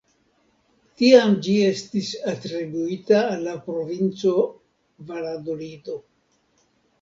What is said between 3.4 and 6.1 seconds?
la provinco Valadolido.